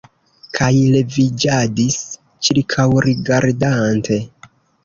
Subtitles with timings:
[0.59, 1.99] Kaj leviĝadis,
[2.47, 4.19] ĉirkaŭrigardante.